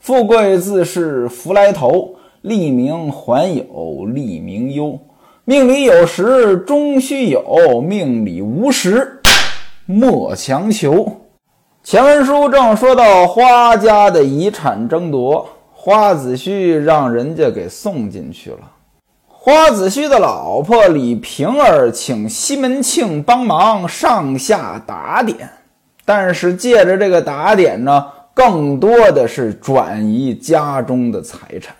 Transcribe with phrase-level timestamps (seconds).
[0.00, 4.98] 富贵自是福来头，利名还有利名忧。
[5.44, 9.20] 命里有时终须有，命里无时
[9.84, 11.20] 莫强求。
[11.84, 18.72] 前文书正说到花家的遗产争夺，花子虚让人家给送进去了。
[19.26, 25.50] 花子虚的老婆李瓶儿请西门庆帮忙上下打点，
[26.06, 28.06] 但是借着这个打点呢，
[28.40, 31.76] 更多的是转移家中的财产。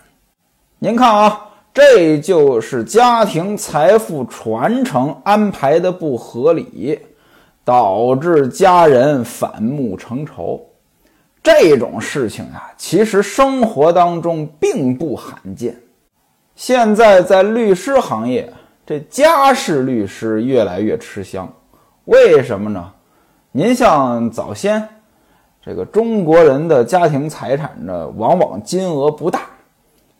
[0.78, 7.00] 您看啊，这就是家庭财富传承安排的不合理，
[7.64, 10.60] 导致家人反目成仇。
[11.42, 15.74] 这种事情啊，其实生活当中并不罕见。
[16.54, 18.52] 现在在律师行业，
[18.84, 21.50] 这家事律师越来越吃香。
[22.04, 22.92] 为什么呢？
[23.50, 24.86] 您像早先，
[25.64, 29.40] 这个中国人的家庭财产呢，往往金额不大，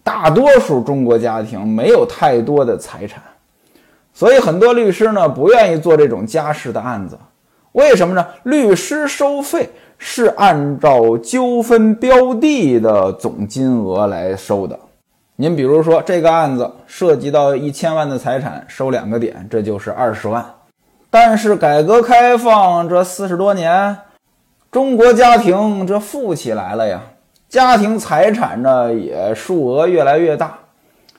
[0.03, 3.23] 大多数中国家庭没有太多的财产，
[4.13, 7.19] 所以很多律师呢不愿意做这种家事的案子。
[7.73, 8.27] 为什么呢？
[8.43, 14.79] 律师收费是按照纠纷标的的总金额来收的。
[15.37, 20.45] 您比如说，这个案子涉及到一千万的财产，收两个点，这就是二十万。
[21.09, 23.97] 但是改革开放这四十多年，
[24.71, 27.03] 中国家庭这富起来了呀，
[27.49, 30.57] 家庭财产呢也数额越来越大。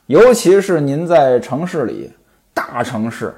[0.06, 2.14] 尤其是您在城市里，
[2.54, 3.36] 大城市，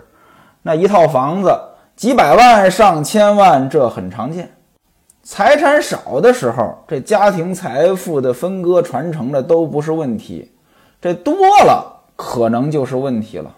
[0.61, 1.59] 那一套房子
[1.95, 4.51] 几百万、上千万，这很常见。
[5.23, 10.51] 财产少的时候，这家庭财富的分割传承的都不是问题。
[11.01, 13.51] 这多了可能就是问题了，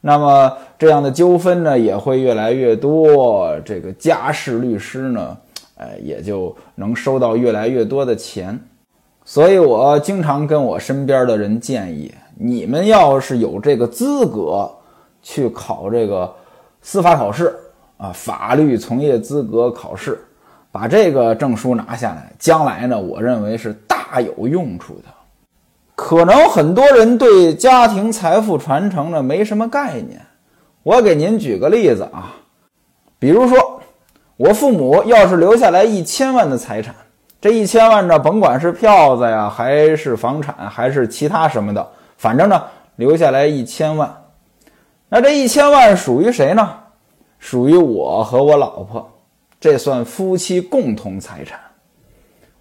[0.00, 5.36] 那么这样的纠纷呢也会越来越多，这个家事律师呢，
[5.76, 8.58] 哎，也就能收到越来越多的钱。
[9.24, 14.70] 所以我经常跟我身边的人建议，你们要是有这个资格
[15.22, 16.32] 去考这个
[16.80, 17.54] 司法考试
[17.98, 20.18] 啊，法律从业资格考试，
[20.72, 25.04] 把这个证书拿下来，将来呢，我认为是大有用处的。
[25.94, 30.20] 可能很多人对家庭财富传承呢没什么概念，
[30.82, 32.34] 我给您举个例子啊，
[33.20, 33.71] 比如说
[34.42, 36.92] 我父母要是留下来一千万的财产，
[37.40, 42.60] 这一千万呢，甭管是票子呀，还是房产，还是其他什么的，反正呢
[42.96, 44.12] 留下来一千万，
[45.08, 46.68] 那这一千万属于谁呢？
[47.38, 49.08] 属于我和我老婆，
[49.60, 51.60] 这算夫妻共同财产，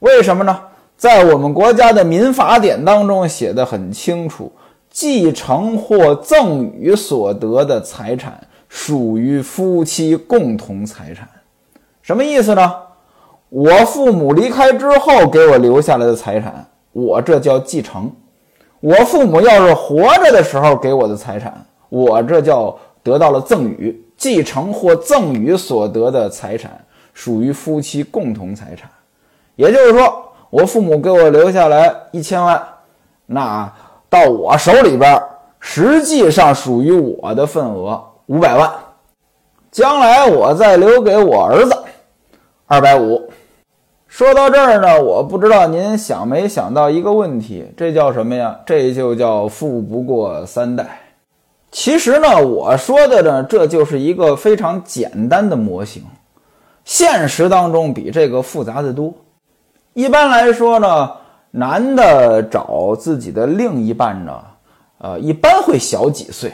[0.01, 0.61] 为什么呢？
[0.95, 4.51] 在我们国家的民法典当中写的很清楚，
[4.91, 8.39] 继承或赠与所得的财产
[8.69, 11.27] 属于夫妻共同财产。
[12.11, 12.73] 什么意思呢？
[13.47, 18.03] 我父母离开之后给我留下来的财产，我这叫继承；
[18.81, 23.97] 我父母要是活着的时候给我的财产，我这叫得到了赠与。
[24.17, 26.83] 继承或赠与所得的财产
[27.13, 28.89] 属于夫妻共同财产，
[29.55, 30.25] 也就是说。
[30.49, 32.61] 我父母给我留下来一千万，
[33.25, 33.71] 那
[34.09, 35.17] 到我手里边，
[35.61, 38.69] 实际上属于我的份额五百万，
[39.71, 41.73] 将来我再留给我儿子
[42.71, 43.29] 二百五。
[44.07, 48.61] 说到这儿呢，我不知道您想没想到一个问题，这叫什么呀？
[48.65, 51.01] 这就叫富不过三代。
[51.69, 56.01] 其实呢，我说的呢，这就是一个非常简单的模型，
[56.85, 59.13] 现实当中比这个复杂的多。
[59.91, 61.11] 一般来说呢，
[61.51, 64.41] 男的找自己的另一半呢，
[64.99, 66.53] 呃，一般会小几岁，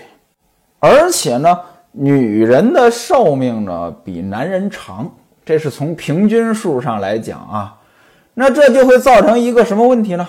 [0.79, 1.59] 而且呢，
[1.91, 5.07] 女人的寿命呢比男人长，
[5.47, 7.77] 这是从平均数上来讲啊。
[8.33, 10.27] 那这就会造成一个什么问题呢？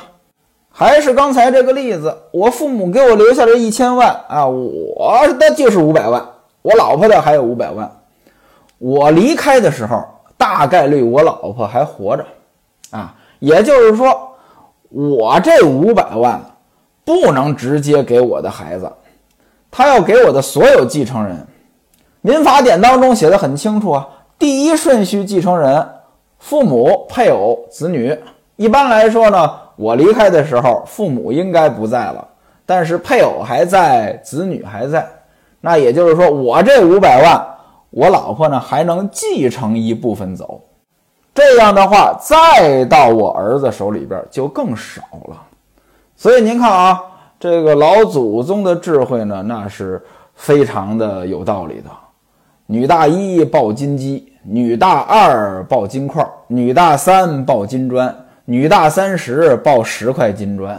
[0.70, 6.24] 还是刚才这个例子，我父母给我留下了一千万啊，我的就是五百万，
[6.62, 7.90] 我老婆的还有五百万，
[8.78, 10.04] 我离开的时候，
[10.36, 12.24] 大概率我老婆还活着。
[12.90, 14.36] 啊，也就是说，
[14.88, 16.40] 我这五百万
[17.04, 18.88] 不能直接给我的孩子，
[19.70, 21.44] 他要给我的所有继承人。
[22.20, 24.08] 民法典当中写的很清楚啊，
[24.38, 25.85] 第一顺序继承人，
[26.38, 28.17] 父母、配偶、子女。
[28.55, 32.25] 一般来说呢，我离开的时候，父母应该不在了，
[32.64, 35.05] 但是配偶还在，子女还在。
[35.61, 37.44] 那也就是说，我这五百万，
[37.90, 40.61] 我老婆呢还能继承一部分走。
[41.34, 45.37] 这样的话，再到我儿子手里边就更少了。
[46.14, 47.02] 所以您看啊，
[47.41, 50.00] 这个老祖宗的智慧呢，那是
[50.37, 51.91] 非常的有道理的。
[52.70, 60.79] 女大一抱金鸡，女大二抱金块，女大三抱金砖，女大三十抱十块金砖。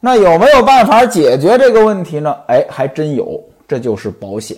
[0.00, 2.34] 那有没有办法解决这个问题呢？
[2.46, 3.38] 哎，还真有，
[3.68, 4.56] 这就是保险。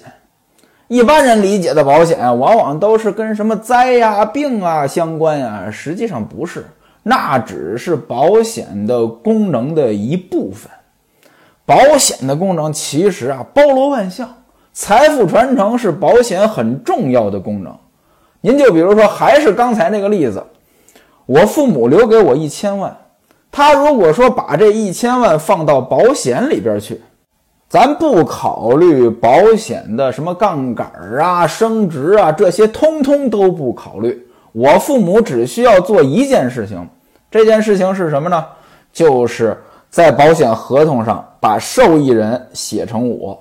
[0.86, 6.64] 一般人理解的保险，往往都是跟什么灾呀、病啊相关呀，实际上不是，
[7.02, 10.70] 那只是保险的功能的一部分。
[11.66, 14.32] 保险的功能其实啊包罗万象，
[14.74, 17.72] 财富传承是保险很重要的功能。
[18.40, 20.44] 您就比如说，还是刚才那个例子，
[21.26, 22.94] 我父母留给我一千万，
[23.52, 27.00] 他如果说把这一千万放到保险里边去。
[27.68, 34.28] 咱不考虑保险的什么杠杆啊、升值啊，这些通通都不考虑。
[34.50, 36.84] 我父母只需要做一件事情，
[37.30, 38.44] 这件事情是什么呢？
[38.92, 39.56] 就是
[39.88, 43.40] 在保险合同上把受益人写成我。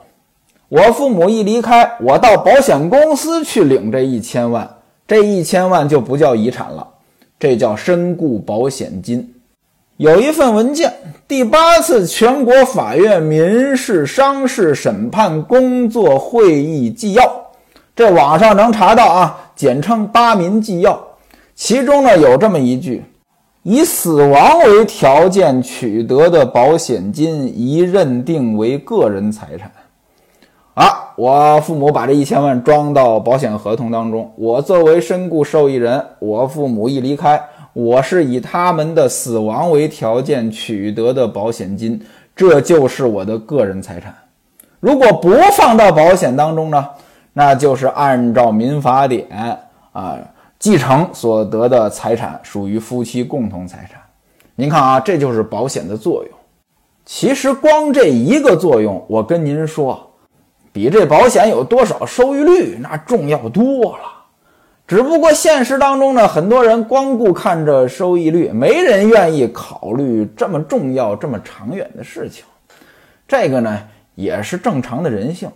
[0.73, 4.67] 我父母一离开，我到保险公司去领这一千万，
[5.05, 6.87] 这一千万就不叫遗产了，
[7.37, 9.35] 这叫身故保险金。
[9.97, 10.91] 有一份文件，
[11.27, 17.31] 第八次全国法院民事商事审判工作会议纪要，
[17.95, 20.99] 这网上能查到啊，简称八民纪要。
[21.53, 23.03] 其中呢有这么一句：
[23.61, 29.71] 以死亡为条件取得的保险金，宜认定为个人财产。
[30.73, 37.41] 啊，我父母把这一千万装到保险合同当中，我作为身故受益人，我父母一离开。
[37.73, 41.99] 我是以他们的死亡为条件取得的保险金，
[42.35, 44.13] 这就是我的个人财产。
[44.79, 46.87] 如果不放到保险当中呢，
[47.33, 49.27] 那就是按照民法典
[49.91, 50.17] 啊，
[50.59, 53.99] 继承所得的财产属于夫妻共同财产。
[54.55, 56.31] 您看啊，这就是保险的作用。
[57.05, 60.11] 其实光这一个作用，我跟您说，
[60.73, 64.09] 比这保险有多少收益率那重要多了。
[64.85, 72.43] 只不过现实当中呢，很多人光顾看着收益率，没人愿意考虑这么重要、这么长远的事情。
[73.25, 73.79] 这个呢，
[74.15, 75.49] 也是正常的人性。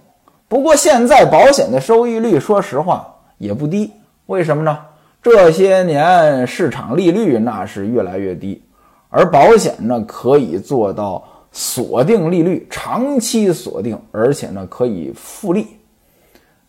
[0.48, 3.06] 不过现在保险的收益率，说实话
[3.38, 3.92] 也不低。
[4.28, 4.78] 为什么呢？
[5.22, 8.64] 这些年市场利率那是越来越低，
[9.10, 11.22] 而保险呢可以做到
[11.60, 15.66] 锁定利率，长期锁定，而且呢可以复利。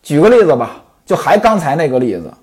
[0.01, 2.33] 举个例子吧，就还刚才那个例子。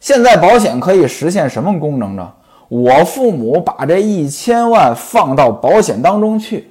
[0.00, 2.32] 现在保险可以实现什么功能呢？
[2.68, 6.68] 我父母把这一千万放到保险当中去，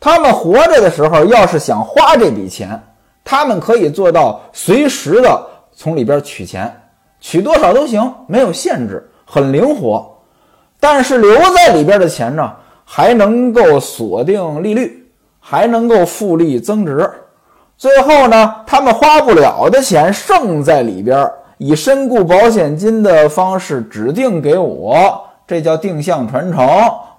[0.00, 2.80] 他们活着的时候，要是想花这笔钱，
[3.22, 6.74] 他们可以做到随时的从里边取钱，
[7.20, 10.10] 取多少都行，没有限制，很灵活。
[10.80, 12.50] 但是留在里边的钱呢，
[12.84, 15.06] 还能够锁定利率，
[15.40, 17.10] 还能够复利增值。
[17.76, 21.30] 最后呢，他们花不了的钱剩在里边。
[21.56, 26.68] 以身故保险金的方式指定给我，这叫定向传承，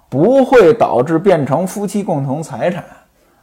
[0.10, 2.84] 不会导致变成夫妻共同财产。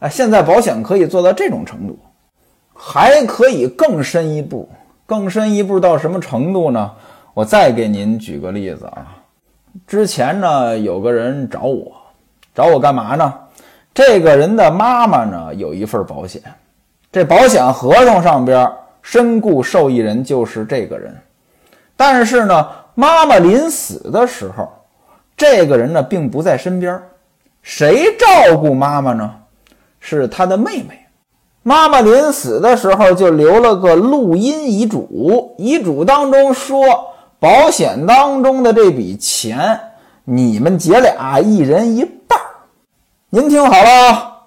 [0.00, 1.98] 哎，现在保险可以做到这种程度，
[2.74, 4.68] 还可以更深一步，
[5.06, 6.90] 更深一步到什么程度呢？
[7.32, 9.16] 我再给您举个例子啊，
[9.86, 11.90] 之前呢有个人找我，
[12.54, 13.32] 找我干嘛呢？
[13.94, 16.42] 这个人的妈妈呢有一份保险，
[17.10, 18.70] 这保险合同上边。
[19.04, 21.12] 身故受益人就是这个人，
[21.96, 24.68] 但是呢，妈妈临死的时候，
[25.36, 27.02] 这个人呢并不在身边，
[27.62, 29.28] 谁照顾妈妈呢？
[29.98, 31.04] 是他的妹妹。
[31.64, 36.84] 妈妈临死的时候就留了个录音遗嘱，遗嘱当中说，
[37.40, 39.80] 保险当中的这笔钱，
[40.24, 42.04] 你们姐俩一人一
[43.34, 44.40] 您听好了啊，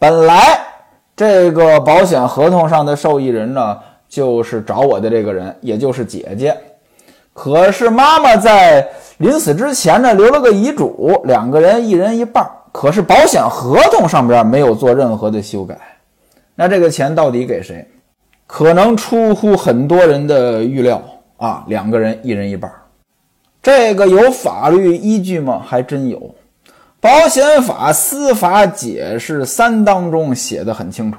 [0.00, 0.58] 本来
[1.14, 3.78] 这个保险合同上的受益人呢。
[4.08, 6.54] 就是找我的这个人，也就是姐姐。
[7.32, 12.46] 可是妈妈在临死之前呢，留了个遗嘱，两个人一人一半。
[12.72, 15.78] 可是保险合同上边没有做任何的修改。
[16.54, 17.88] 那这个钱到底给谁？
[18.46, 21.00] 可能出乎很多人的预料
[21.38, 21.64] 啊！
[21.68, 22.70] 两个人一人一半，
[23.62, 25.62] 这个有法律依据吗？
[25.66, 26.18] 还真有，
[27.02, 31.18] 《保险法司法解释三》当中写的很清楚。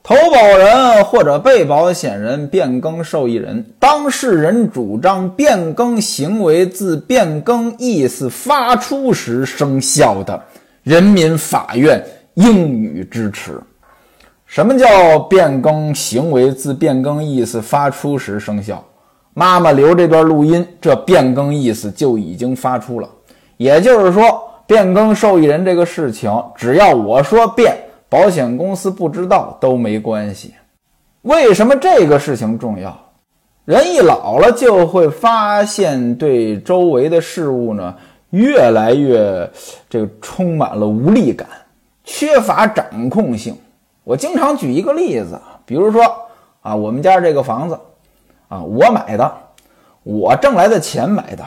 [0.00, 10.40] 投保人或者被保险人变更受益人，当事人主张变更行为自变更意思发出时生效的，
[10.84, 12.00] 人民法院
[12.34, 13.60] 应予支持。
[14.46, 18.84] 什么叫变更行为自变更意思发出时生效？
[19.34, 23.08] 妈妈留这段录音，这变更意思就已经发出了。
[23.56, 24.40] 也就是说，
[24.72, 27.76] 变更受益人这个事情，只要我说变。
[28.08, 30.54] 保险公司不知道都没关系，
[31.22, 32.96] 为什么这个事情重要？
[33.66, 37.94] 人一老了就会发现对周围的事物呢
[38.30, 39.50] 越来越
[39.90, 41.46] 这个充满了无力感，
[42.02, 43.54] 缺乏掌控性。
[44.04, 46.02] 我经常举一个例子，比如说
[46.62, 47.78] 啊，我们家这个房子
[48.48, 49.32] 啊，我买的，
[50.02, 51.44] 我挣来的钱买的，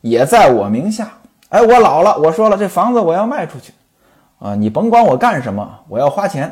[0.00, 1.08] 也在我名下。
[1.52, 3.74] 哎，我老了，我说了，这房子我要卖出去
[4.38, 6.50] 啊，你甭管我干什么，我要花钱。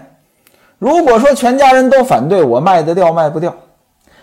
[0.79, 3.55] 如果说全家人都反对我卖得掉卖不掉，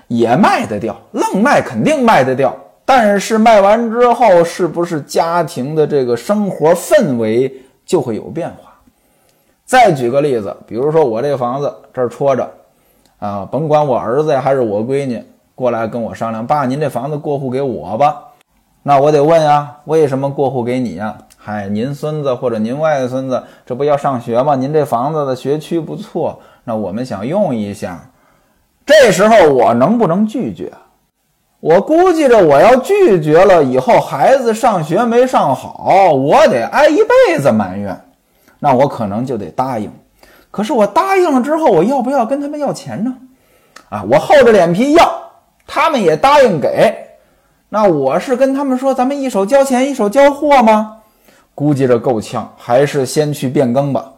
[0.08, 2.56] 也卖得掉，愣卖肯定卖得掉。
[2.86, 7.52] 但是卖完之后，是不是家庭的这个生活氛围
[7.84, 8.72] 就会有变化？
[9.66, 12.48] 再举个例子，比如说我这房子这儿戳着，
[13.18, 18.26] 啊，甭管我儿子呀还是我闺女过来跟我商量，爸，您这房子过户给我吧。
[18.88, 21.18] 那我得问呀，为什么过户给你呀？
[21.38, 24.56] 嗨，您孙子或者您外孙子这不要上学吗？
[24.56, 28.00] 您这房子的学区不错，那我们想用一下。
[28.86, 30.72] 这时候我能不能拒绝？
[31.60, 38.00] 我估计着我要拒绝了以后，孩子上学没上好，我得挨一辈子埋怨。
[38.60, 39.92] 那我可能就得答应，
[40.50, 43.14] 可是我答应了之后，我要不要跟他们要钱呢？
[43.90, 45.12] 啊，我厚着脸皮要，
[45.68, 47.07] 他们也答应给，
[47.70, 51.00] 那我是跟他们说，咱们一手交钱一手交货吗？
[51.54, 54.14] 估计着够呛，还是先去变更吧。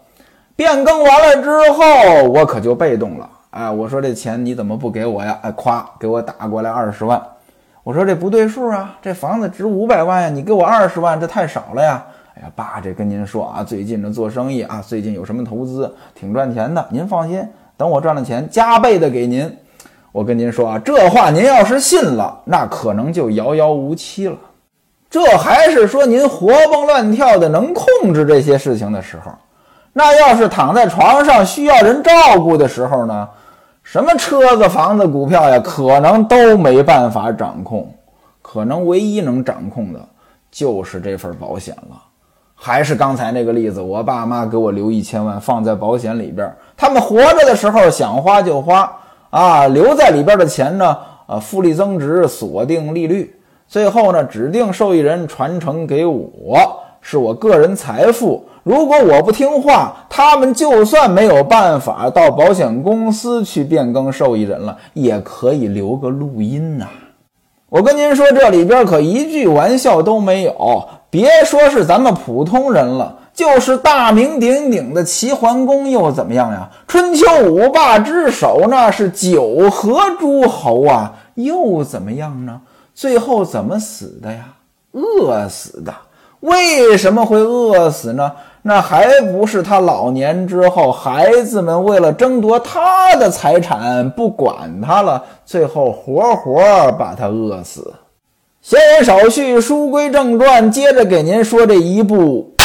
[0.56, 3.28] 变更完了之后，我可就被动了。
[3.50, 5.40] 哎，我说这钱你怎么不给我呀？
[5.42, 7.20] 哎，咵，给我打过来二十万。
[7.82, 12.06] 我说这不对数啊，这房子值五百万呀，你给我二十万，这太少了呀。
[12.36, 16.86] 哎呀，爸，这跟您说啊，最近这做生意啊，最近有什么投资，挺赚钱的。
[16.92, 17.44] 您放心，
[17.76, 19.58] 等我赚了钱，加倍的给您。
[20.12, 24.36] 我跟您说啊，这话您要是信了，那可能就遥遥无期了。
[25.10, 29.32] 这还是说您活蹦乱跳的能控制这些事情的时候，
[29.94, 33.28] 那要是躺在床上需要人照顾的时候呢？
[33.82, 37.92] 什么车子、房子、股票呀，可能都没办法掌控。
[38.42, 40.00] 可能唯一能掌控的，
[40.52, 41.96] 就是这份保险了。
[42.54, 48.92] 还是刚才那个例子，我爸妈给我留一千万放在保险里边，他们活着的时候想花就花
[49.30, 53.36] 啊，留在里边的钱呢，呃，复利增值，锁定利率，
[53.68, 56.58] 最后呢，指定受益人传承给我，
[57.02, 58.44] 是我个人财富。
[58.64, 66.88] 如果我不听话，他们就算没有办法到保险公司去变更受益人了，也可以留个录音呐。
[67.70, 70.84] 我跟您说，这里边可一句玩笑都没有。
[71.12, 76.70] 别说是咱们普通人了，就是大名鼎鼎的齐桓公又怎么样呀？
[76.90, 82.60] 春秋五霸之首，那是九合诸侯啊，又怎么样呢？
[82.94, 84.40] 最后怎么死的呀？
[84.92, 85.94] 饿死的。
[86.42, 88.30] 为什么会饿死呢？
[88.64, 96.62] 那还不是他老年之后，孩子们为了争夺他的财产，不管他了，最后活活
[97.00, 97.94] 把他饿死。
[98.62, 102.54] 闲言少叙，书归正传，接着给您说这一部《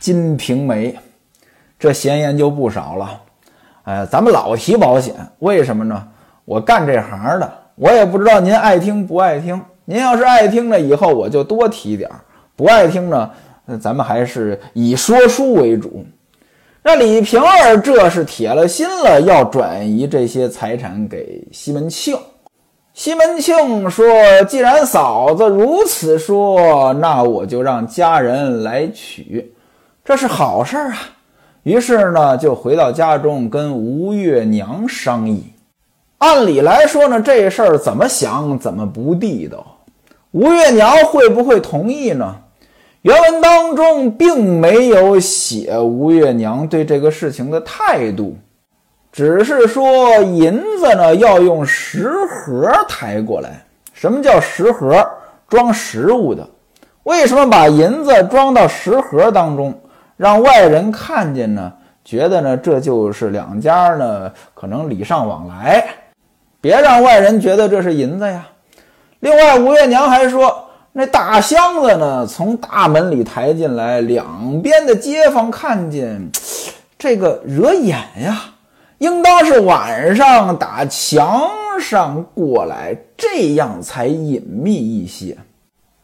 [0.00, 0.90] 金瓶梅》。
[1.78, 3.20] 这闲言就不少了。
[3.84, 6.08] 哎，咱们老提保险，为什么呢？
[6.44, 9.62] 我干这行的，我也不知道您爱听不爱听。
[9.84, 12.16] 您要是爱听呢，以后我就多提点儿；
[12.56, 13.30] 不爱听呢。
[13.80, 16.04] 咱们还是以说书为主。
[16.82, 22.16] 那李瓶儿这是铁了心了，要转移这些财产给西门庆。
[22.92, 24.04] 西门庆说
[24.48, 29.54] ：“既然嫂子如此说，那我就让家人来取，
[30.10, 30.96] 这是好事啊。”
[31.62, 35.52] 于是呢，就回到家中跟吴月娘商议。
[36.18, 39.64] 按理来说呢，这事儿怎么想怎么不地道。
[40.32, 42.34] 吴月娘会不会同意呢？
[43.02, 48.36] 原文当中并没有写吴月娘对这个事情的态度，
[49.12, 53.64] 只是说银子呢要用食盒抬过来。
[53.92, 55.08] 什么叫食盒？
[55.48, 56.44] 装食物的。
[57.04, 59.72] 为什么把银子装到食盒当中，
[60.20, 61.72] 让外人看见呢？
[62.04, 65.82] 觉得呢这就是两家呢可能礼尚往来，
[66.60, 68.46] 别让外人觉得这是银子呀。
[69.20, 70.66] 另外，吴月娘还说。
[70.92, 72.26] 那大箱子呢？
[72.26, 76.30] 从大门里抬进来，两边的街坊看见，
[76.98, 78.42] 这个惹眼呀。
[78.98, 81.48] 应当是晚上打墙
[81.80, 85.38] 上过来，这样才隐秘一些。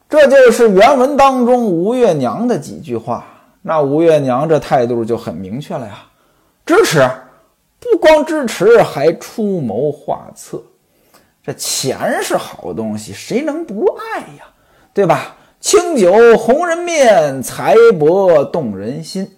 [0.09, 3.27] 这就是原文当中吴月娘的几句话。
[3.69, 6.07] 那吴月娘这态度就很明确了呀，
[6.65, 7.05] 支持，
[7.81, 10.63] 不光支持，还出谋划策。
[11.43, 14.45] 这钱是好东西，谁能不爱呀？
[14.95, 15.35] 对吧？
[15.59, 19.29] 清酒红人面，财帛动人心。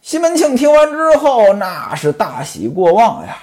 [0.00, 3.36] 西门庆听完之后，那是大喜过望呀，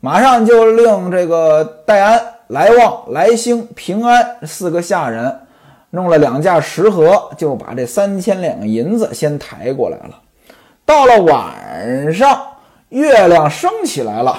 [0.00, 5.42] 马上就令这个戴安、来旺、来兴、平安四个下人
[5.90, 10.20] 弄了两架石盒，就把这三千两银子先抬过来了。
[10.86, 12.40] 到了晚上，
[12.90, 14.38] 月亮升起来了，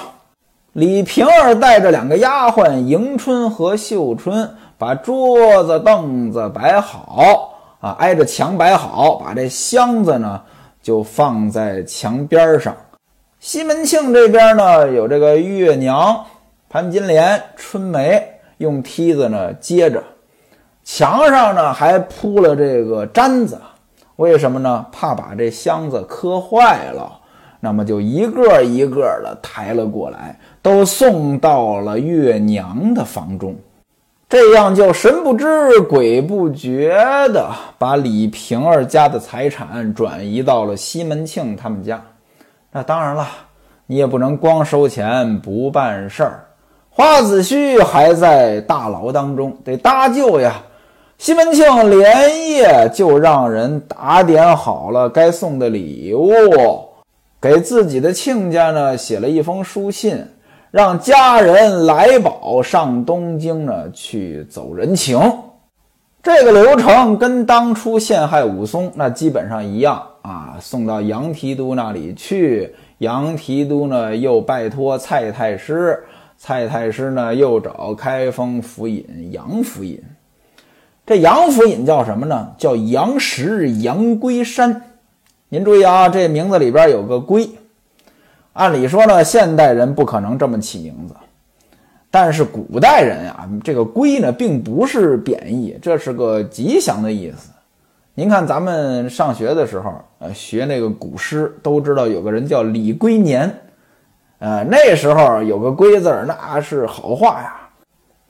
[0.72, 10.40] 李瓶儿带着两个丫鬟迎春和秀春，把桌子凳子摆好啊，挨着墙摆好，把这箱子呢
[10.82, 12.74] 就放在墙边上。
[13.40, 16.24] 西门庆这边呢，有这个月娘、
[16.68, 18.22] 潘金莲、春梅
[18.58, 20.02] 用梯子呢接着。
[20.84, 23.60] 墙上呢还铺了这个毡子，
[24.16, 24.86] 为什么呢？
[24.92, 27.20] 怕把这箱子磕坏了。
[27.60, 33.54] 那么就一个一个的抬了过来，都送到了月娘的房中。
[34.28, 36.88] 这样就神不知鬼不觉
[37.28, 42.02] 的把李瓶儿家的财产转移到了西门庆他们家。
[42.72, 43.28] 那当然了，
[43.86, 46.44] 你也不能光收钱不办事儿。
[46.90, 50.60] 花子虚还在大牢当中，得搭救呀。
[51.22, 56.26] 西门庆连夜就让人打点好了该送的礼物，
[57.40, 60.20] 给自己的亲家呢写了一封书信，
[60.72, 65.16] 让家人来宝上东京呢去走人情。
[66.24, 76.02] 这个流程跟当初陷害武松那基本上一样啊，送到杨提督那里去，杨提督呢又拜托蔡太师，
[76.36, 80.02] 蔡太师呢又找开封府尹杨府尹。
[81.04, 82.54] 这杨府尹叫什么呢？
[82.56, 84.82] 叫杨石杨龟山。
[85.48, 87.50] 您注意啊，这名字里边有个“龟”。
[88.54, 91.14] 按理说呢，现代人不可能这么起名字，
[92.08, 97.50] 但是古代人啊，这个“龟”呢，并不是贬义，这是个吉祥的意思。
[98.14, 103.52] 您看，咱们上学的时候，呃，学那个古诗，都知道有个人叫李龟年，
[104.38, 107.56] 呃，那时候有个“龟”字那是好话呀。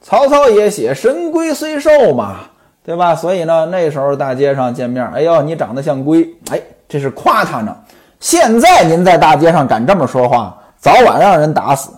[0.00, 2.48] 曹操也写“神龟虽寿”嘛。
[2.84, 3.14] 对吧？
[3.14, 7.76] 所以呢，那时候大街上见面，哎呦，你长得像龟，哎，这是夸他呢。
[8.18, 11.90] 现在您在大街上敢这么说话，早晚让人打死。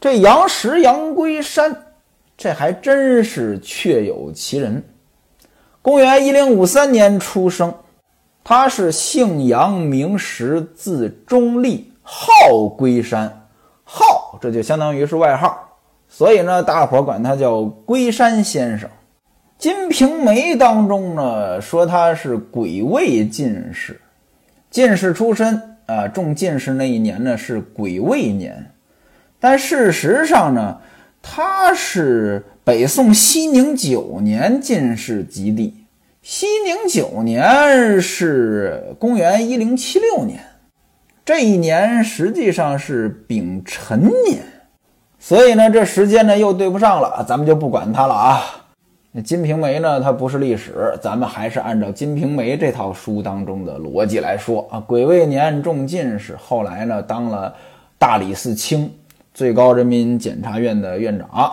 [0.00, 1.76] 这杨石杨龟山，
[2.36, 4.82] 这还真是确有其人。
[5.82, 7.72] 公元一零五三年出生，
[8.42, 12.24] 他是姓杨名石，字中立，号
[12.68, 13.46] 龟山，
[13.84, 15.58] 号这就相当于是外号，
[16.08, 18.88] 所以呢，大伙管他叫龟山先生。
[19.60, 24.00] 《金瓶梅》当中呢，说他是癸未进士，
[24.70, 28.72] 进士出身啊，中进士那一年呢是癸未年，
[29.38, 30.78] 但事实上呢，
[31.20, 35.76] 他是北宋熙宁九年进士及第。
[36.22, 40.40] 熙宁九年是公元一零七六年，
[41.22, 44.42] 这一年实际上是丙辰年，
[45.18, 48.56] 所以呢，这时间呢又对不上了，咱们就不管他了啊。
[49.12, 50.00] 那《金瓶梅》呢？
[50.00, 54.78] 它不是历史，咱们还是按照《金瓶梅》这套书当中的逻辑来说啊。
[54.86, 57.52] 癸未年中进士，后来呢当了
[57.98, 58.88] 大理寺卿、
[59.34, 61.52] 最高人民检察院的院长，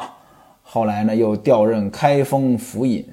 [0.61, 3.03] 后来呢又调任开封府尹。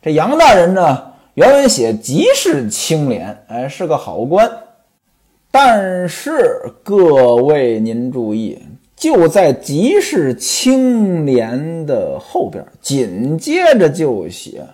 [0.00, 4.50] 这杨大人呢，原文写极是清廉，哎，是个好官。
[5.52, 6.34] 但是
[6.82, 8.60] 各位您注意。
[9.02, 14.64] 就在极是清廉的后边，紧接着就写：“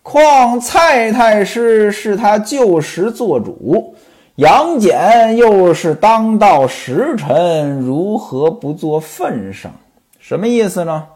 [0.00, 3.96] 况蔡太师是他旧时做主，
[4.36, 9.72] 杨戬又是当道时臣，如何不做份上？”
[10.20, 11.08] 什么意思呢？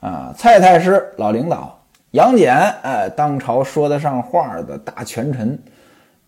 [0.00, 5.58] 啊，蔡太师老领导，杨戬哎，当朝说得上话的大权臣，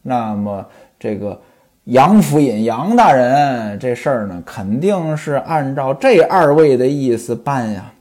[0.01, 0.65] 那么
[0.99, 1.39] 这个。
[1.85, 7.93] 杨府尹杨大人，这事儿呢，肯定是按照这二位的意思办呀。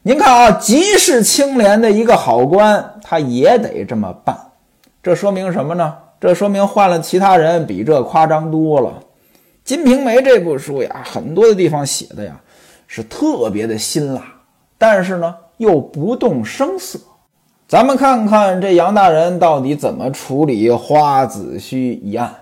[0.00, 4.34] 您看啊，即是清廉的一个好官，他也得这么办。
[5.02, 5.94] 这说明什么呢？
[6.18, 8.88] 这说明换了其他人，比这夸张多了。
[9.64, 12.40] 《金瓶梅》这部书呀，很多的地方写的呀，
[12.86, 14.22] 是特别的辛辣，
[14.78, 16.98] 但是呢，又不动声色。
[17.68, 22.34] 咱们看看这杨大人到底怎么处理花子虚一案。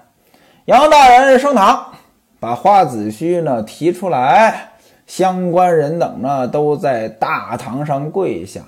[0.68, 1.94] 杨大人升堂，
[2.38, 4.72] 把花子虚呢提出来，
[5.06, 8.60] 相关人等呢都在大堂上跪下，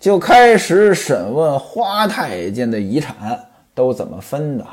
[0.00, 3.14] 就开始审问花太监的遗产
[3.76, 4.66] 都怎么分的。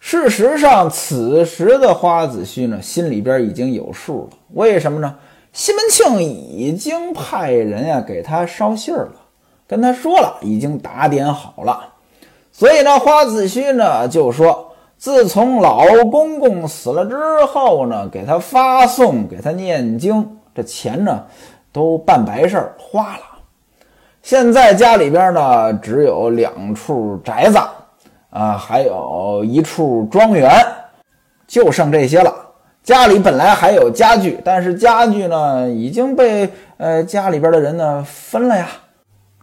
[0.00, 4.38] 事实上，此时的花子虚呢心里边已经有数了。
[4.54, 5.16] 为什么呢？
[5.52, 9.16] 西门庆已经派人呀给他捎信儿了，
[9.68, 11.90] 跟他说了，已经打点好了。
[12.50, 14.71] 所以呢，花子虚呢就说。
[15.02, 21.24] 自从老公公死了之后呢，给他发送，给他念经，这钱呢，
[21.72, 23.22] 都办白事儿花了。
[24.22, 27.58] 现在家里边呢，只有两处宅子，
[28.30, 30.48] 啊，还有一处庄园，
[31.48, 32.32] 就剩这些了。
[32.84, 38.68] 家里本来还有家具，但是家具呢已经被呃家里边的人呢分了呀。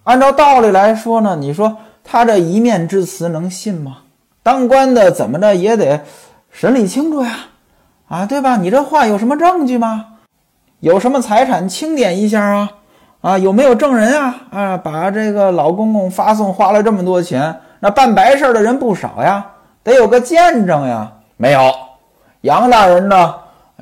[0.06, 4.04] 按照道理来说呢，你说他这一面之词能信吗？
[4.44, 6.02] 当官的怎么着也得
[6.52, 7.36] 审理清楚呀，
[8.08, 8.58] 啊，对吧？
[8.58, 10.06] 你这话有什么证据吗？
[10.80, 12.72] 有什么财产清点一下啊？
[13.22, 14.36] 啊，有没有证人啊？
[14.52, 19.46] 啊，把这个老公公发送花了这么多钱，那办白事的人不少呀，
[19.84, 21.12] 得有个见证呀。
[21.36, 21.74] 没有，
[22.42, 23.36] 杨大人呢，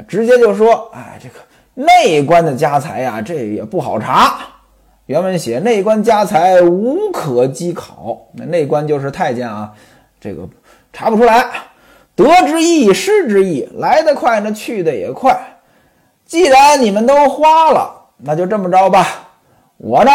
[0.08, 1.36] 直接就说：“哎，这个
[1.74, 4.40] 内官的家财呀，这也不好查。”
[5.06, 9.72] 原文写内官家财无可稽考，那内官就是太监啊，
[10.28, 10.46] 这个
[10.92, 11.48] 查不出来，
[12.14, 15.40] 得之易，失之易，来得快，呢去的也快。
[16.26, 19.08] 既然你们都花了，那就这么着吧，
[19.78, 20.12] 我呢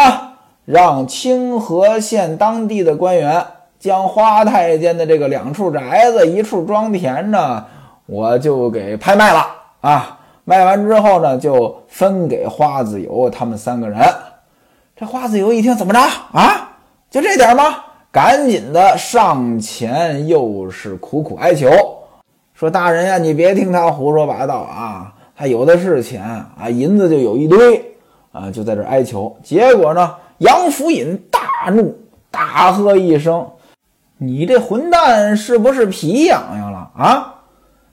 [0.65, 3.43] 让清河县当地的官员
[3.79, 7.65] 将花太监的这个两处宅子、一处庄田呢，
[8.05, 9.47] 我就给拍卖了
[9.81, 10.19] 啊。
[10.45, 13.97] 卖完之后呢，就分给花子油他们三个人。
[14.95, 16.69] 这花子油一听，怎么着啊？
[17.09, 17.77] 就这点吗？
[18.13, 21.67] 赶紧的上前，又是苦苦哀求，
[22.53, 27.83] 说：“大人呀，你别听他胡说八道啊，他有的是钱啊，银子就有一堆
[28.31, 31.97] 啊，就在这哀求。”结果呢，杨福尹大怒，
[32.29, 33.47] 大喝一声
[34.19, 37.33] ：“你这混蛋是不是皮痒痒了啊？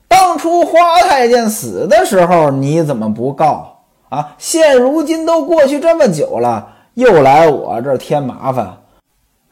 [0.06, 3.74] 当初花太监死的时候，你怎么不告
[4.10, 4.34] 啊？
[4.36, 8.76] 现如今都过去这么久了。”又来我这儿添麻烦，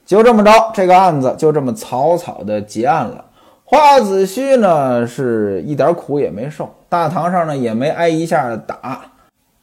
[0.09, 3.27] 就这么着，这个案子就这么草草的结案了。
[3.62, 9.03] 花子虚呢是一点苦也没受，大堂上呢也没挨一下打。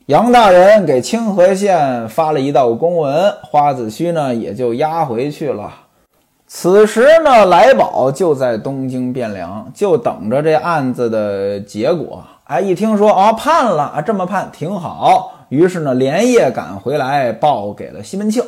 [0.05, 5.73] 杨大人给清河县发了一道公文，花子虚呢也就押回去了。
[6.45, 12.23] 此时呢，来宝就在东京汴梁，就等着这案子的结果。
[12.43, 15.31] 哎，一听说啊判了啊，这么判挺好。
[15.49, 18.43] 于是呢，连夜赶回来报给了西门庆。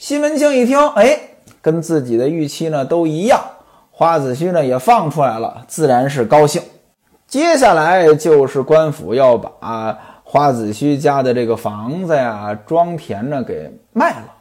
[0.00, 1.20] 西门庆一听，哎，
[1.60, 3.38] 跟自己的预期呢都一样，
[3.90, 6.62] 花子虚呢也放出来了，自然是高兴。
[7.26, 14.32] 接下来就是官府要把花子虚家的这个房子呀、庄田呢给卖了。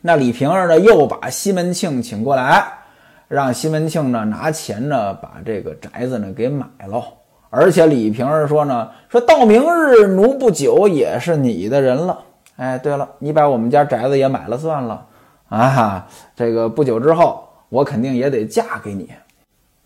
[0.00, 2.66] 那李瓶儿呢又把西门庆请过来，
[3.28, 7.04] 让西门庆呢拿钱呢把这个宅子呢给买了。
[7.50, 12.20] 而且李瓶儿说呢，说到明日奴不久也是你的人了。
[12.56, 15.06] 哎，对了，你把我们家宅子也买了算了
[15.48, 16.06] 啊。
[16.36, 19.10] 这个不久之后，我肯定也得嫁给你。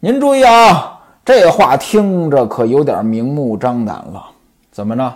[0.01, 4.27] 您注意啊，这话听着可有点明目张胆了。
[4.71, 5.15] 怎么着？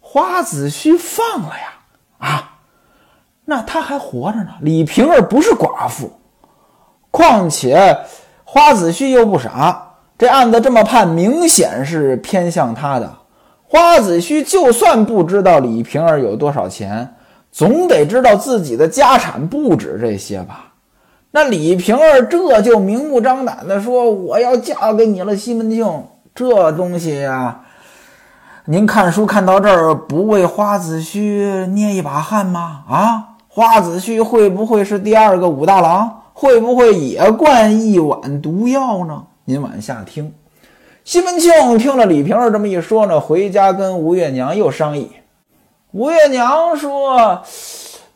[0.00, 1.72] 花子虚放了呀？
[2.18, 2.58] 啊，
[3.44, 4.50] 那他还活着呢。
[4.60, 6.12] 李瓶儿不是寡妇，
[7.10, 7.98] 况且
[8.44, 9.84] 花子虚又不傻。
[10.18, 13.17] 这案子这么判，明显是偏向他的。
[13.68, 17.14] 花子虚就算不知道李瓶儿有多少钱，
[17.52, 20.72] 总得知道自己的家产不止这些吧？
[21.30, 25.86] 那李瓶儿这就明目张胆的说：“我要嫁给你了，西门庆。”
[26.34, 27.60] 这东西呀，
[28.64, 32.84] 您看书看到这儿，不为花子虚捏一把汗吗？
[32.88, 36.22] 啊，花子虚会不会是第二个武大郎？
[36.32, 39.24] 会不会也灌一碗毒药呢？
[39.44, 40.32] 您往下听，
[41.08, 45.10] 西门庆听了李瓶儿这么一说呢，回家跟吴月娘又商议。
[45.92, 47.42] 吴月娘说：“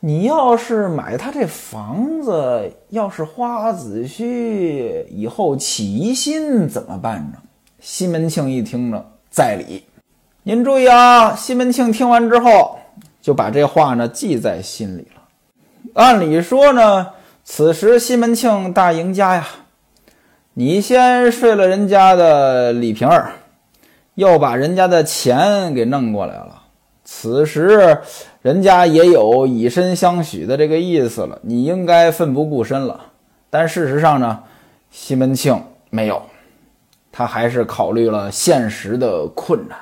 [0.01, 7.39] 你要是买他这房子，要是花子虚以后起疑心怎么办呢？”
[7.81, 9.85] 西门庆一听呢，在理。
[10.43, 12.79] 您注意啊，西门庆听完之后
[13.23, 15.23] 就把这话呢记在心里了。
[15.95, 17.07] 按理说呢，
[17.43, 19.49] 此时西门庆大赢家呀。
[20.55, 23.33] 你先睡了人家的李瓶儿，
[24.17, 26.63] 又把人家的钱给弄过来了。
[27.05, 27.99] 此时
[28.43, 33.01] 人家也有以身相许的这个意思了，你应该奋不顾身了。
[33.49, 34.41] 但事实上呢，
[34.91, 36.23] 西门庆没有，
[37.11, 39.79] 他还是考虑了现实的困难。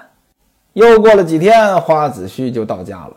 [0.74, 3.16] 又过了几天，花子虚就到家了。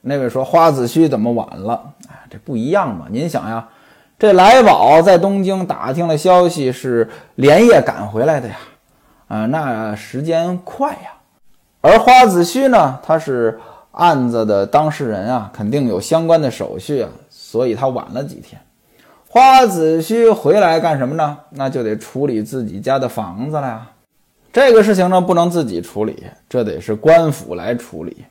[0.00, 3.06] 那位说：“花子虚怎么晚了？”哎，这不一样嘛。
[3.10, 3.68] 您想呀。
[4.18, 8.56] 这来宝在东京打听了消息，是连夜赶回来的呀，
[9.28, 11.12] 啊，那时间快呀。
[11.82, 13.60] 而花子虚呢，他是
[13.92, 18.58] 案子的当事人啊，肯定有相关的手续啊，所以他晚了几天。
[19.28, 21.36] 花子虚回来干什么呢？
[21.50, 23.90] 那就得处理自己家的房子了呀。
[24.50, 28.24] 这个事情呢，不能自己处理，这得是官府来处理。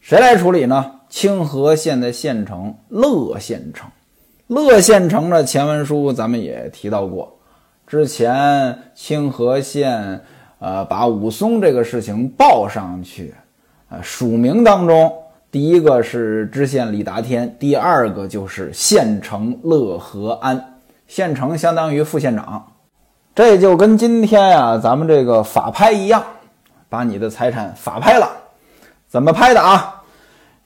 [0.00, 0.92] 谁来处理呢？
[1.10, 3.90] 清河县的县城乐县城。
[4.48, 7.38] 乐县城的前文书咱们也提到过，
[7.86, 10.22] 之前清河县
[10.58, 13.34] 呃把武松这个事情报上去，
[13.90, 15.12] 呃署名当中
[15.50, 22.72] 第一个是知县李达天，第二个就是县城乐和安，县城相当于副县长，
[23.34, 26.24] 这就跟今天啊咱们这个法拍一样，
[26.88, 28.26] 把你的财产法拍了。
[29.08, 29.97] 怎么拍的啊？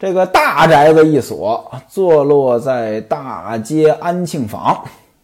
[0.02, 4.82] 这个大宅子一所，坐落在大街安庆坊，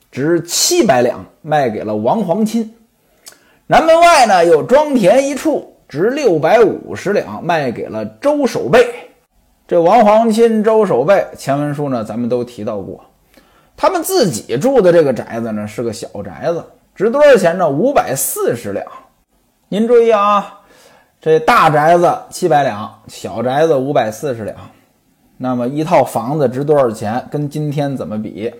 [0.09, 2.77] 值七百两，卖给了王皇亲。
[3.67, 8.87] 南门外呢有庄田一处，值六百五十两，卖给了周守备。
[9.67, 13.05] 这王皇亲、周守备前文书呢，咱们都提到过。
[13.77, 16.65] 他们自己住的这个宅子呢，是个小宅子，
[16.95, 17.69] 值多少钱呢？
[17.69, 18.87] 五百四十两。
[19.69, 20.58] 您注意啊。
[21.21, 24.57] 这大宅子七百两，小宅子五百四十两，
[25.37, 27.27] 那么一套房子值多少钱？
[27.29, 28.53] 跟今天怎么比？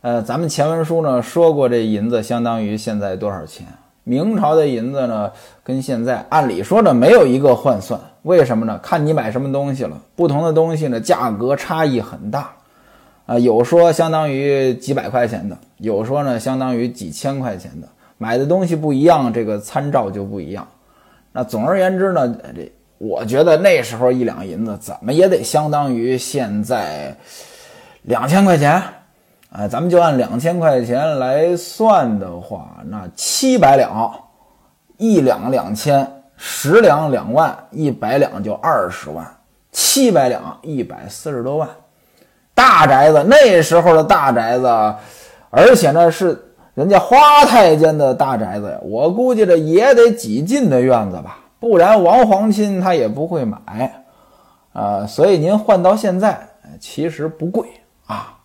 [0.00, 3.64] 呃，咱们前文书呢说过，这银子相当于现在多少钱？
[4.02, 5.30] 明朝的银子呢，
[5.62, 8.76] 跟现在按理说呢没有一个换算，为什么呢？
[8.82, 12.50] 看你买什么东西了，不同的东西呢价格差异很大，
[13.26, 17.86] 啊，有说相当于几百块钱的，有说呢相当于几千块钱的，
[18.18, 20.66] 买的东西不一样，这个参照就不一样。
[21.36, 27.12] 那总而言之呢，这我觉得那时候一两银子怎么也得相当于现在
[28.02, 28.80] 两千块钱，
[29.50, 34.14] 哎，咱们就按两千块钱来算的话，那七百两，
[34.96, 39.26] 一两两千，十两两万，一百两就二十万，
[39.72, 41.68] 七百两一百四十多万，
[42.54, 44.94] 大宅子那时候的大宅子，
[45.50, 46.40] 而且呢是。
[46.74, 54.04] 人家花太监的大宅子呀，我估计这也得几进的院子吧，不然王皇亲他也不会买，
[54.72, 56.48] 啊，所以您换到现在，
[56.80, 57.68] 其实不贵
[58.06, 58.38] 啊。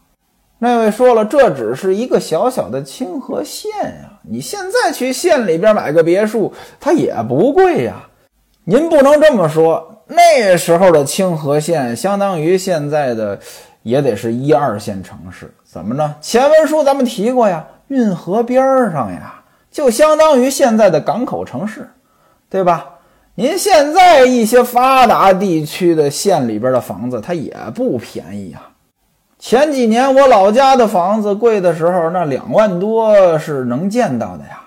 [0.59, 7.95] 那位说了，这只是一个小小的清河县呀，你现在去县里边买个别墅，它也不贵呀。
[8.65, 13.39] 您不能这么说，那时候的清河县相当于现在的，
[13.81, 15.51] 也得是一二线城市。
[15.63, 16.13] 怎么呢？
[16.21, 17.65] 前文书咱们提过呀。
[17.89, 21.89] 运河边上呀，就相当于现在的港口城市，
[22.49, 22.85] 对吧？
[23.35, 28.69] 您现在一些发达地区的县里边的房子，它也不便宜啊。
[29.39, 34.61] 前几年我老家的房子贵的时候，那两万多是能见到的呀。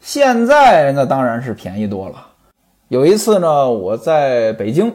[0.00, 2.26] 现在那当然是便宜多了。
[2.88, 4.88] 有一次呢，我在北京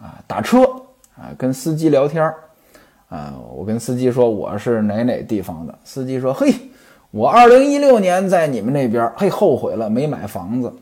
[0.00, 0.62] 啊打车
[1.14, 2.24] 啊，跟司机聊天
[3.10, 6.52] 啊，我跟司机说我是哪哪地方的，司机说：“嘿。”
[7.12, 10.72] 我二零一六年在你们那边，嘿，后悔了，没买房子。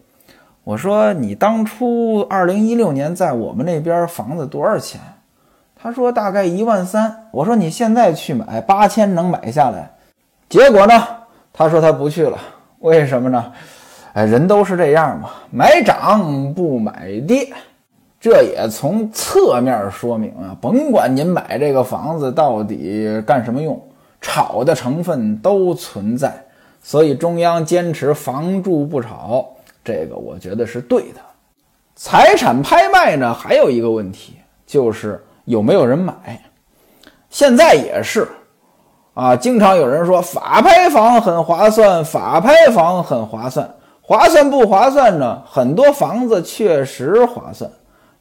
[0.63, 5.01] 我说你当初二零一六年在我们那边房子多少钱？
[5.75, 7.27] 他说大概一万三。
[7.33, 9.91] 我说你现在去买八千能买下来？
[10.49, 11.05] 结果呢？
[11.53, 12.39] 他说他不去了。
[12.79, 13.53] 为什么呢？
[14.13, 17.49] 哎，人都是这样嘛，买涨不买跌。
[18.21, 23.83] 这也从侧面说明啊，甭管您买这个房子到底干什么用。
[24.21, 26.45] 炒的成分都存在，
[26.83, 29.47] 所以中央坚持房住不炒，
[29.83, 31.21] 这个我觉得是对的。
[31.97, 36.41] 财产拍卖呢，还有一个问题就是有没有人买。
[37.29, 38.27] 现在也是，
[39.15, 45.43] 啊，经常有人说法拍房很划算，法拍房很划算，划算不划算呢？
[45.47, 47.71] 很多房子确实划算。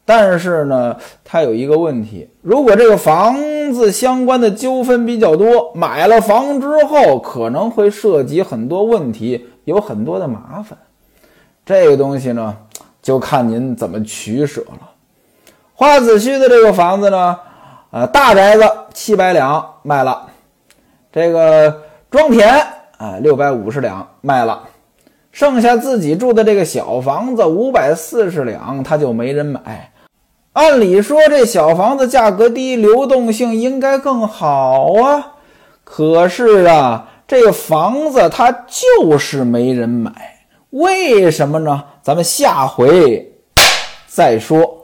[0.04, 3.36] 但是呢，它有一个问题：如果这个房
[3.72, 10.78] 子相关的纠纷比较多，买了房之后可能会涉及很多问题，有很多的麻烦。
[11.64, 12.56] 这个东西呢，
[13.02, 14.90] 就看您怎么取舍了。
[15.74, 17.38] 花子区的这个房子呢，
[17.90, 20.26] 呃，大宅子七百两卖了，
[21.12, 22.48] 这个庄田
[22.98, 24.68] 啊六百五十两卖了，
[25.32, 29.92] 剩下自己住的这个小房子五百四十两，他就没人买。
[30.52, 35.34] 按理说，这小房子价格低，流动性应该更好啊。
[35.84, 40.12] 可是啊，这房子它就是没人买，
[40.70, 41.84] 为什么呢？
[42.02, 43.32] 咱们下回
[44.08, 44.79] 再说。